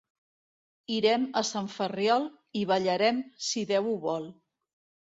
Irem 0.95 1.27
a 1.41 1.45
Sant 1.51 1.69
Ferriol, 1.75 2.27
i 2.63 2.67
ballarem, 2.73 3.25
si 3.51 3.69
Déu 3.75 3.93
ho 3.95 3.99
vol. 4.11 4.29